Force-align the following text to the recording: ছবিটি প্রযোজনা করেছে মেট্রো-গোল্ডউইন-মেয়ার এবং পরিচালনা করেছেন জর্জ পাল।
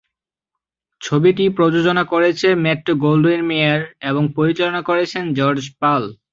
ছবিটি 1.01 1.45
প্রযোজনা 1.57 2.03
করেছে 2.13 2.47
মেট্রো-গোল্ডউইন-মেয়ার 2.63 3.79
এবং 4.09 4.23
পরিচালনা 4.37 4.81
করেছেন 4.89 5.23
জর্জ 5.37 5.63
পাল। 5.81 6.03